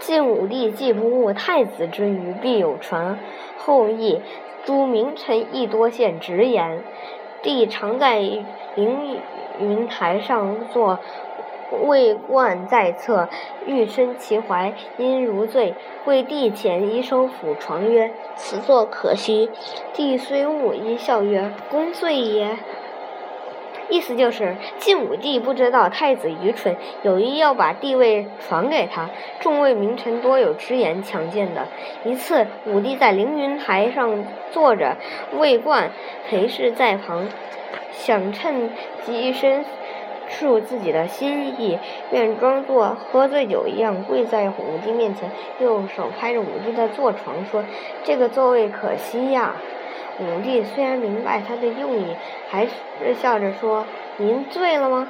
[0.00, 3.18] 晋武帝既不误太子之愚，必有传
[3.58, 4.20] 后意。
[4.64, 6.82] 诸名臣亦多献直言。
[7.42, 8.18] 帝常在
[8.74, 9.18] 凌
[9.58, 10.98] 云台上坐，
[11.86, 13.28] 位冠在侧，
[13.66, 15.74] 欲伸其怀，因如醉。
[16.04, 19.50] 跪帝前，以手抚床曰：“此坐可惜。”
[19.94, 22.56] 帝虽悟，一笑曰：“公醉也。”
[23.90, 29.10] 意思就是，晋武帝不知道太子愚蠢，有意要把帝位传给他。
[29.40, 31.66] 众位名臣多有直言强谏的。
[32.04, 34.96] 一次，武帝在凌云台上坐着，
[35.36, 35.90] 魏冠
[36.28, 37.26] 陪侍在旁，
[37.92, 38.70] 想趁
[39.04, 39.64] 机申
[40.28, 41.76] 述自己的心意，
[42.12, 45.28] 便装作喝醉酒一样跪在武帝面前，
[45.58, 47.64] 用手拍着武帝的坐床说
[48.04, 49.56] ：“这个座位可惜呀。”
[50.20, 52.14] 武帝虽然明白他的用意，
[52.48, 53.86] 还是笑着说
[54.18, 55.08] ：“您醉了吗？”